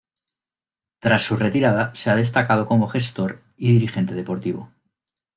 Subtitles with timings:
[0.97, 4.71] Tras su retirada se ha destacado como gestor y dirigente deportivo.